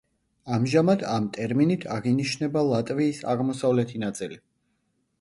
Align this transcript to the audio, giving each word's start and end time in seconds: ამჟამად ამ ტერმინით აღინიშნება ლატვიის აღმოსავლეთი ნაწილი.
ამჟამად 0.53 1.05
ამ 1.17 1.27
ტერმინით 1.35 1.87
აღინიშნება 1.97 2.65
ლატვიის 2.73 3.23
აღმოსავლეთი 3.37 4.07
ნაწილი. 4.09 4.45